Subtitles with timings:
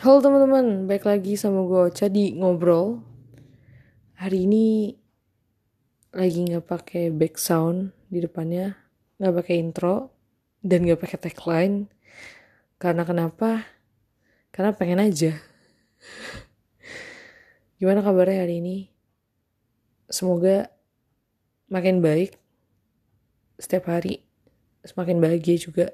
[0.00, 3.04] Halo teman-teman, baik lagi sama gue Ocha di ngobrol.
[4.16, 4.96] Hari ini
[6.16, 8.80] lagi nggak pakai back sound di depannya,
[9.20, 10.08] nggak pakai intro
[10.64, 11.84] dan nggak pakai tagline.
[12.80, 13.68] Karena kenapa?
[14.48, 15.36] Karena pengen aja.
[17.76, 18.88] Gimana kabarnya hari ini?
[20.08, 20.72] Semoga
[21.68, 22.40] makin baik
[23.60, 24.24] setiap hari,
[24.80, 25.92] semakin bahagia juga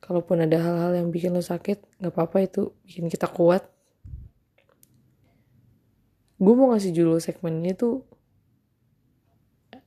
[0.00, 3.66] kalaupun ada hal-hal yang bikin lo sakit nggak apa-apa itu bikin kita kuat.
[6.36, 8.04] Gue mau ngasih judul segmen ini tuh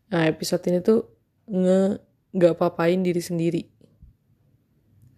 [0.09, 1.05] nah episode ini tuh
[1.45, 2.01] nge
[2.33, 3.63] nggak apa-apain diri sendiri.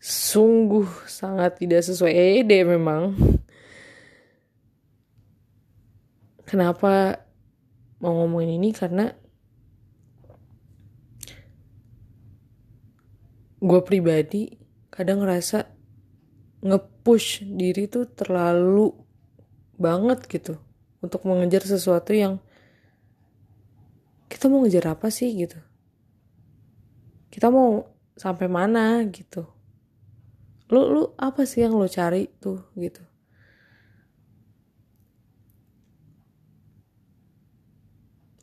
[0.01, 3.13] Sungguh sangat tidak sesuai ED memang.
[6.43, 7.23] Kenapa
[8.03, 8.75] mau ngomongin ini?
[8.75, 9.07] Karena
[13.61, 14.60] gue pribadi
[14.91, 15.71] kadang ngerasa
[16.61, 18.93] nge-push diri tuh terlalu
[19.79, 20.61] banget gitu
[21.01, 22.37] untuk mengejar sesuatu yang
[24.29, 25.57] kita mau ngejar apa sih gitu.
[27.33, 29.47] Kita mau sampai mana gitu.
[30.71, 33.01] Lu lu apa sih yang lo cari tuh gitu?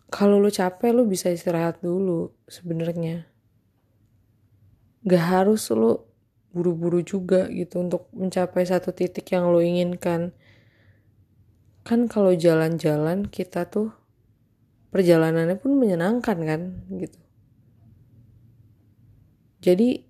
[0.09, 3.29] Kalau lu capek lu bisa istirahat dulu sebenarnya.
[5.05, 6.08] Gak harus lu
[6.53, 10.33] buru-buru juga gitu untuk mencapai satu titik yang lo inginkan.
[11.85, 13.93] Kan kalau jalan-jalan kita tuh
[14.89, 16.61] perjalanannya pun menyenangkan kan
[16.97, 17.21] gitu.
[19.59, 20.05] Jadi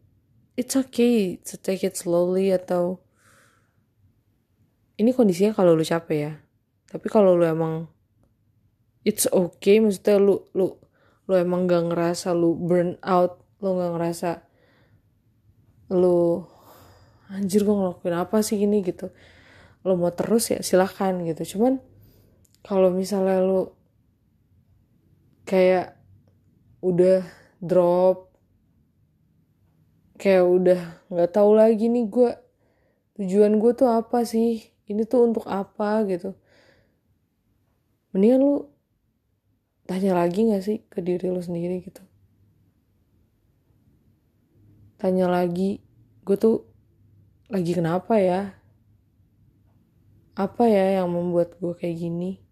[0.59, 3.03] it's okay to take it slowly atau
[4.99, 6.33] ini kondisinya kalau lu capek ya.
[6.91, 7.87] Tapi kalau lu emang
[9.07, 10.75] it's okay maksudnya lu lu
[11.29, 14.48] lu emang gak ngerasa lu burn out lu gak ngerasa
[15.93, 16.45] lu
[17.29, 18.81] anjir gue ngelakuin apa sih gini?
[18.85, 19.13] Gitu.
[19.85, 21.57] Lo mau terus ya silahkan gitu.
[21.57, 21.81] Cuman
[22.65, 23.73] kalau misalnya lu
[25.49, 25.97] kayak
[26.85, 27.25] udah
[27.59, 28.29] drop
[30.19, 32.31] kayak udah nggak tahu lagi nih gue
[33.19, 34.63] tujuan gue tuh apa sih?
[34.89, 36.05] Ini tuh untuk apa?
[36.05, 36.33] Gitu.
[38.13, 38.57] Mendingan lu
[39.89, 42.05] tanya lagi gak sih ke diri lu sendiri gitu
[44.99, 45.79] tanya lagi
[46.27, 46.67] gue tuh
[47.49, 48.53] lagi kenapa ya?
[50.37, 52.43] Apa ya yang membuat gue kayak gini?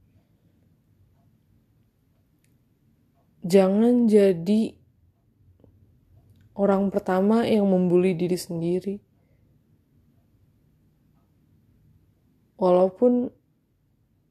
[3.44, 4.74] Jangan jadi
[6.56, 8.96] orang pertama yang membuli diri sendiri.
[12.56, 13.28] Walaupun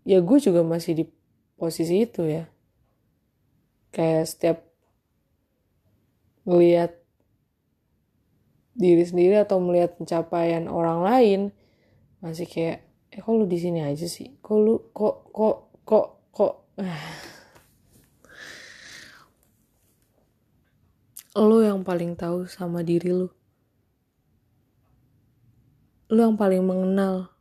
[0.01, 1.05] ya gue juga masih di
[1.55, 2.49] posisi itu ya.
[3.93, 4.57] Kayak setiap
[6.49, 7.04] ngeliat
[8.75, 11.41] diri sendiri atau melihat pencapaian orang lain
[12.19, 14.35] masih kayak eh kok lu di sini aja sih?
[14.43, 16.53] Kok lu kok kok kok kok?
[21.35, 23.27] Lu yang paling tahu sama diri lu.
[26.07, 27.35] Lu yang paling mengenal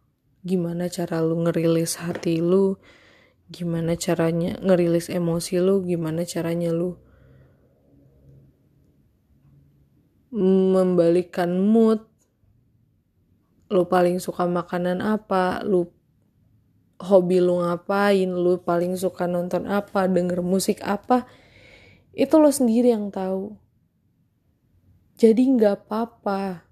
[0.45, 2.77] gimana cara lu ngerilis hati lu
[3.49, 7.01] gimana caranya ngerilis emosi lu gimana caranya lu
[10.35, 12.03] membalikkan mood.
[13.71, 15.63] Lu paling suka makanan apa?
[15.63, 15.87] Lu
[16.99, 18.27] hobi lu ngapain?
[18.27, 20.11] Lu paling suka nonton apa?
[20.11, 21.25] Denger musik apa?
[22.11, 23.55] Itu lo sendiri yang tahu.
[25.15, 26.67] Jadi nggak apa-apa.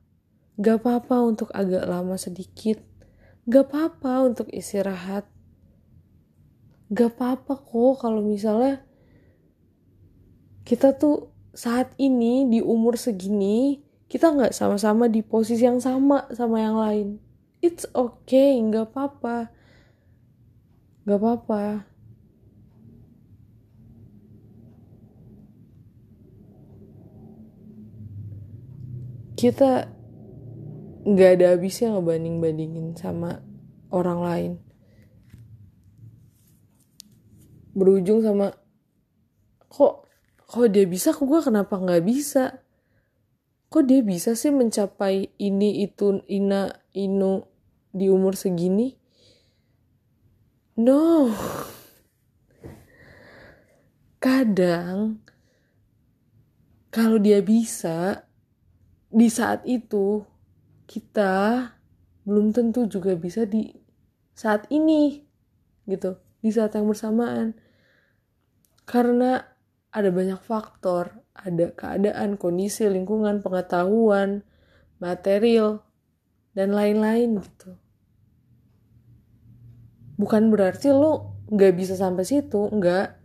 [0.58, 2.82] Nggak apa-apa untuk agak lama sedikit.
[3.46, 5.30] Nggak apa-apa untuk istirahat.
[6.90, 8.82] Nggak apa-apa kok kalau misalnya
[10.62, 16.60] kita tuh saat ini di umur segini kita nggak sama-sama di posisi yang sama sama
[16.60, 17.08] yang lain.
[17.64, 19.48] It's okay nggak apa-apa.
[21.08, 21.64] Nggak apa-apa.
[29.32, 29.88] Kita
[31.02, 33.40] nggak ada habisnya ngebanding-bandingin sama
[33.88, 34.52] orang lain.
[37.72, 38.52] Berujung sama
[39.72, 40.11] kok
[40.52, 41.16] kok dia bisa?
[41.16, 42.60] Kok gue kenapa nggak bisa?
[43.72, 47.48] Kok dia bisa sih mencapai ini itu ina inu
[47.88, 48.92] di umur segini?
[50.76, 51.32] No.
[54.20, 55.24] Kadang
[56.92, 58.28] kalau dia bisa
[59.08, 60.20] di saat itu
[60.84, 61.72] kita
[62.28, 63.72] belum tentu juga bisa di
[64.36, 65.24] saat ini
[65.88, 66.20] gitu.
[66.44, 67.56] Di saat yang bersamaan.
[68.84, 69.51] Karena
[69.92, 71.20] ada banyak faktor.
[71.36, 74.44] Ada keadaan kondisi lingkungan pengetahuan
[75.00, 75.84] material
[76.56, 77.76] dan lain-lain gitu.
[80.16, 83.20] Bukan berarti lo nggak bisa sampai situ nggak.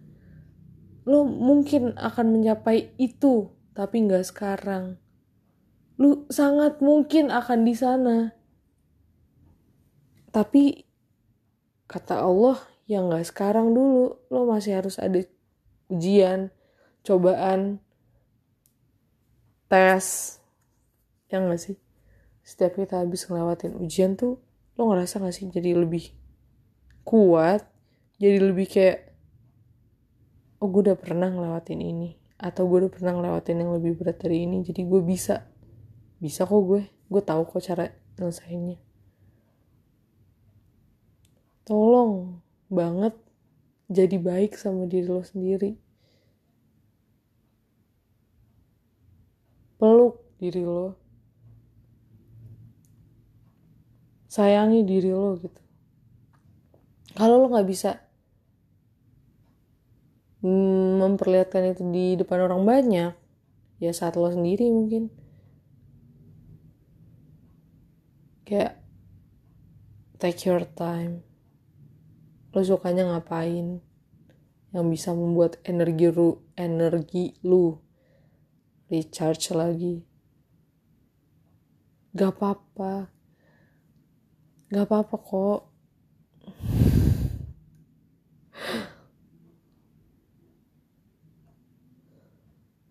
[1.08, 5.00] Lo mungkin akan mencapai itu tapi nggak sekarang.
[6.00, 8.18] Lu sangat mungkin akan di sana.
[10.32, 10.84] Tapi
[11.88, 12.60] kata Allah
[12.92, 14.20] yang nggak sekarang dulu.
[14.32, 15.24] Lo masih harus ada
[15.88, 16.52] ujian
[17.08, 17.80] cobaan
[19.72, 20.38] tes
[21.32, 21.80] yang gak sih?
[22.44, 24.44] Setiap kita habis ngelewatin ujian tuh
[24.76, 26.12] lo ngerasa gak sih jadi lebih
[27.08, 27.64] kuat
[28.20, 29.16] jadi lebih kayak
[30.60, 34.46] oh gue udah pernah ngelewatin ini atau gue udah pernah ngelewatin yang lebih berat dari
[34.46, 35.48] ini jadi gue bisa.
[36.20, 37.90] Bisa kok gue gue tahu kok cara
[38.20, 38.78] nyelesainnya.
[41.64, 43.16] Tolong banget
[43.88, 45.87] jadi baik sama diri lo sendiri
[49.78, 50.98] peluk diri lo.
[54.30, 55.62] Sayangi diri lo gitu.
[57.18, 57.98] Kalau lo nggak bisa
[60.46, 63.12] memperlihatkan itu di depan orang banyak
[63.82, 65.10] ya saat lo sendiri mungkin.
[68.46, 68.78] Kayak
[70.22, 71.26] take your time.
[72.54, 73.82] Lo sukanya ngapain?
[74.72, 77.87] Yang bisa membuat energi lu energi lu
[78.88, 80.02] recharge lagi.
[82.16, 83.12] Gak apa-apa.
[84.74, 85.62] Gak apa-apa kok.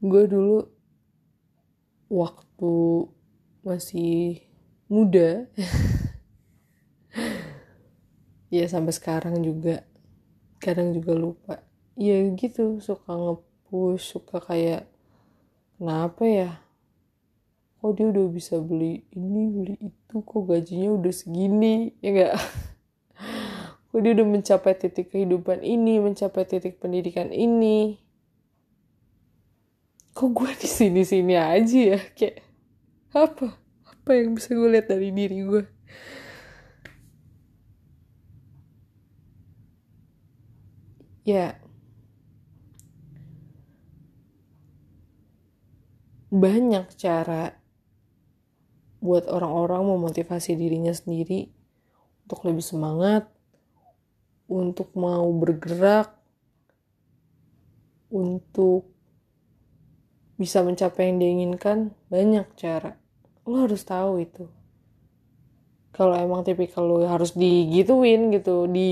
[0.06, 0.62] Gue dulu
[2.06, 2.74] waktu
[3.66, 4.46] masih
[4.86, 5.50] muda,
[8.54, 9.82] ya sampai sekarang juga,
[10.62, 11.54] kadang juga lupa.
[11.98, 14.86] Ya gitu, suka ngepush, suka kayak,
[15.76, 16.50] kenapa ya?
[17.76, 20.16] kok dia udah bisa beli ini beli itu?
[20.18, 22.34] Kok gajinya udah segini ya gak
[23.92, 28.02] kok dia udah mencapai titik kehidupan ini mencapai titik pendidikan ini?
[30.16, 32.00] Kok gue di sini sini aja ya?
[32.16, 32.42] Kayak
[33.14, 33.54] apa?
[33.86, 35.76] Apa yang bisa gue lihat dari diri gue
[41.26, 41.58] ya
[46.30, 47.54] banyak cara
[48.98, 51.52] buat orang-orang memotivasi dirinya sendiri
[52.26, 53.30] untuk lebih semangat,
[54.50, 56.10] untuk mau bergerak,
[58.10, 58.90] untuk
[60.34, 62.98] bisa mencapai yang diinginkan, banyak cara.
[63.46, 64.50] Lo harus tahu itu.
[65.94, 68.90] Kalau emang tipikal lo harus digituin gitu, di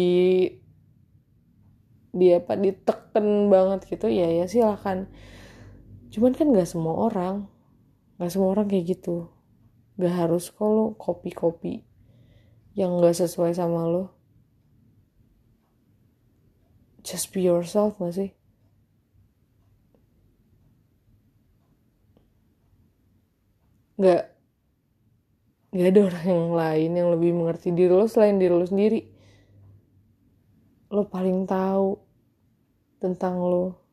[2.15, 5.11] di apa diteken banget gitu ya ya silahkan
[6.15, 7.51] cuman kan gak semua orang
[8.23, 9.35] gak semua orang kayak gitu
[9.95, 11.87] Gak harus kok lo kopi-kopi
[12.75, 14.11] yang gak sesuai sama lo.
[17.07, 18.31] Just be yourself gak sih?
[24.03, 24.35] Gak,
[25.71, 29.07] gak ada orang yang lain yang lebih mengerti diri lo selain diri lo sendiri.
[30.91, 32.03] Lo paling tahu
[32.99, 33.84] tentang lo.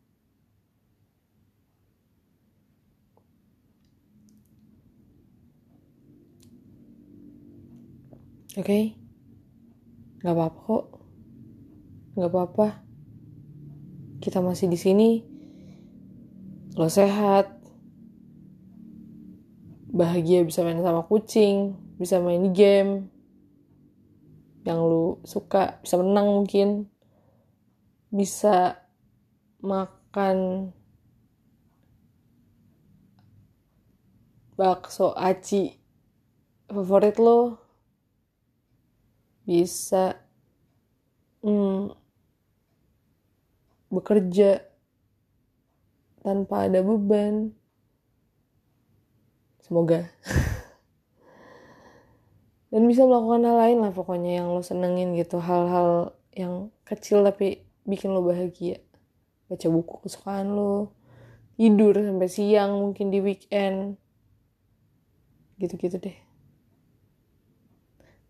[8.51, 8.83] Oke, okay?
[10.20, 10.86] nggak apa-apa kok,
[12.20, 12.67] nggak apa-apa.
[14.20, 15.24] Kita masih di sini.
[16.75, 17.48] Lo sehat,
[19.88, 23.08] bahagia bisa main sama kucing, bisa main game
[24.67, 26.91] yang lu suka, bisa menang mungkin,
[28.12, 28.84] bisa
[29.63, 30.75] makan
[34.60, 35.79] bakso aci
[36.67, 37.61] favorit lo
[39.45, 40.19] bisa
[41.41, 41.93] hmm,
[43.91, 44.63] bekerja
[46.21, 47.51] tanpa ada beban.
[49.62, 50.07] Semoga.
[52.71, 55.43] Dan bisa melakukan hal lain lah pokoknya yang lo senengin gitu.
[55.43, 58.79] Hal-hal yang kecil tapi bikin lo bahagia.
[59.51, 60.95] Baca buku kesukaan lo.
[61.60, 64.00] Tidur sampai siang mungkin di weekend.
[65.60, 66.30] Gitu-gitu deh.